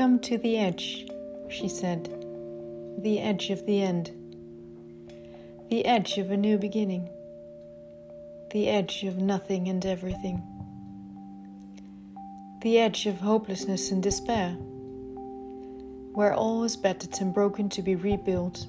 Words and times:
Come 0.00 0.18
to 0.20 0.38
the 0.38 0.56
edge, 0.56 1.06
she 1.50 1.68
said, 1.68 2.08
the 3.02 3.20
edge 3.20 3.50
of 3.50 3.66
the 3.66 3.82
end, 3.82 4.10
the 5.68 5.84
edge 5.84 6.16
of 6.16 6.30
a 6.30 6.38
new 6.38 6.56
beginning, 6.56 7.06
the 8.50 8.66
edge 8.70 9.04
of 9.04 9.18
nothing 9.18 9.68
and 9.68 9.84
everything, 9.84 10.42
the 12.62 12.78
edge 12.78 13.04
of 13.04 13.16
hopelessness 13.16 13.90
and 13.90 14.02
despair, 14.02 14.52
where 16.14 16.32
all 16.32 16.64
is 16.64 16.78
battered 16.78 17.20
and 17.20 17.34
broken 17.34 17.68
to 17.68 17.82
be 17.82 17.94
rebuilt, 17.94 18.68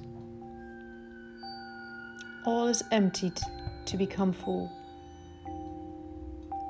all 2.46 2.68
is 2.68 2.84
emptied 2.92 3.40
to 3.86 3.96
become 3.96 4.34
full. 4.34 4.70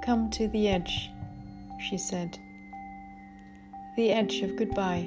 Come 0.05 0.29
to 0.29 0.47
the 0.47 0.67
edge, 0.67 1.09
she 1.79 1.97
said 1.97 2.37
the 3.97 4.09
edge 4.09 4.41
of 4.41 4.55
goodbye, 4.55 5.05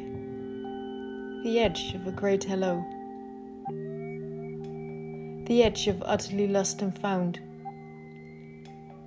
the 1.42 1.58
edge 1.58 1.94
of 1.94 2.06
a 2.06 2.10
great 2.10 2.44
hello, 2.44 2.84
the 5.46 5.62
edge 5.62 5.88
of 5.88 6.02
utterly 6.04 6.46
lost 6.46 6.82
and 6.82 6.98
found, 6.98 7.40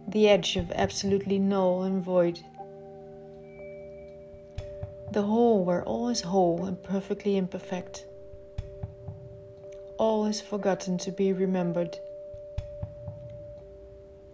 the 0.07 0.27
edge 0.27 0.55
of 0.55 0.71
absolutely 0.71 1.37
null 1.37 1.83
and 1.83 2.03
void, 2.03 2.39
the 5.11 5.21
hole 5.21 5.63
where 5.63 5.83
all 5.83 6.09
is 6.09 6.21
whole 6.21 6.65
and 6.65 6.81
perfectly 6.81 7.37
imperfect. 7.37 8.07
All 9.99 10.25
is 10.25 10.41
forgotten 10.41 10.97
to 10.99 11.11
be 11.11 11.33
remembered. 11.33 11.99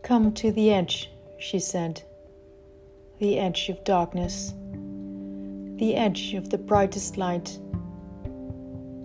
Come 0.03 0.33
to 0.35 0.53
the 0.53 0.71
edge, 0.71 1.11
she 1.37 1.59
said, 1.59 2.01
the 3.19 3.37
edge 3.37 3.67
of 3.67 3.83
darkness 3.83 4.53
the 5.77 5.95
edge 5.95 6.33
of 6.35 6.49
the 6.49 6.57
brightest 6.57 7.17
light, 7.17 7.57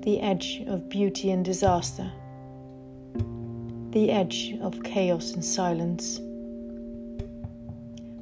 the 0.02 0.20
edge 0.20 0.62
of 0.66 0.88
beauty 0.88 1.30
and 1.30 1.44
disaster, 1.44 2.10
the 3.90 4.10
edge 4.10 4.54
of 4.60 4.82
chaos 4.82 5.32
and 5.32 5.44
silence, 5.44 6.20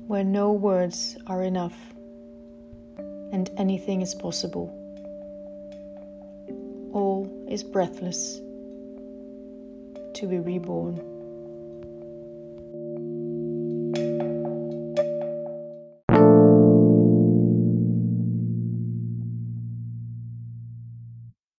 where 0.07 0.25
no 0.25 0.53
words 0.53 1.17
are 1.27 1.43
enough. 1.43 1.77
And 3.33 3.51
anything 3.57 4.03
is 4.03 4.15
possible. 4.15 4.69
All 6.93 7.29
is 7.51 7.65
breathless. 7.65 8.37
To 10.15 10.27
be 10.29 10.39
reborn. 10.39 11.16